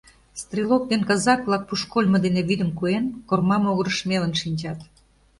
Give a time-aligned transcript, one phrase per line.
[0.41, 4.79] Стрелок ден казак-влак, пушкольмо дене вӱдым куэн, корма могырыш мелын шинчат.